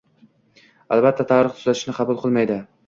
[0.95, 2.63] Albatta, tarix tuzatishni qabul qilmaydi